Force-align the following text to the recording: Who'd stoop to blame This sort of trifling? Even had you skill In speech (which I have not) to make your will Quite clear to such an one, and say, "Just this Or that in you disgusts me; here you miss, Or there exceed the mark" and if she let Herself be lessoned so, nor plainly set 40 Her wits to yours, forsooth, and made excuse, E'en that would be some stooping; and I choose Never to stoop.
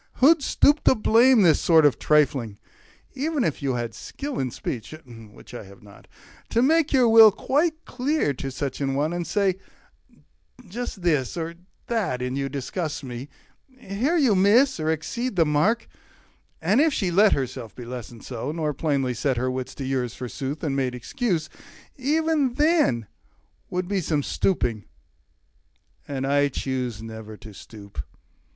Who'd 0.13 0.41
stoop 0.41 0.83
to 0.85 0.95
blame 0.95 1.43
This 1.43 1.59
sort 1.61 1.85
of 1.85 1.99
trifling? 1.99 2.57
Even 3.13 3.43
had 3.43 3.61
you 3.61 3.77
skill 3.91 4.39
In 4.39 4.49
speech 4.49 4.95
(which 5.05 5.53
I 5.53 5.63
have 5.65 5.83
not) 5.83 6.07
to 6.49 6.63
make 6.63 6.91
your 6.91 7.07
will 7.07 7.31
Quite 7.31 7.85
clear 7.85 8.33
to 8.33 8.49
such 8.49 8.81
an 8.81 8.95
one, 8.95 9.13
and 9.13 9.27
say, 9.27 9.59
"Just 10.67 11.03
this 11.03 11.37
Or 11.37 11.53
that 11.85 12.19
in 12.19 12.35
you 12.35 12.49
disgusts 12.49 13.03
me; 13.03 13.29
here 13.77 14.17
you 14.17 14.33
miss, 14.35 14.79
Or 14.79 14.85
there 14.85 14.93
exceed 14.93 15.35
the 15.35 15.45
mark" 15.45 15.87
and 16.63 16.81
if 16.81 16.91
she 16.95 17.11
let 17.11 17.33
Herself 17.33 17.75
be 17.75 17.85
lessoned 17.85 18.25
so, 18.25 18.51
nor 18.51 18.73
plainly 18.73 19.13
set 19.13 19.35
40 19.35 19.39
Her 19.39 19.51
wits 19.51 19.75
to 19.75 19.85
yours, 19.85 20.15
forsooth, 20.15 20.63
and 20.63 20.75
made 20.75 20.95
excuse, 20.95 21.47
E'en 21.99 22.55
that 22.55 23.03
would 23.69 23.87
be 23.87 24.01
some 24.01 24.23
stooping; 24.23 24.85
and 26.07 26.25
I 26.25 26.47
choose 26.47 27.03
Never 27.03 27.37
to 27.37 27.53
stoop. 27.53 28.01